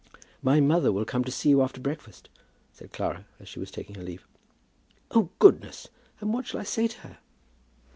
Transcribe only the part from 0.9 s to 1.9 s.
will come to see you after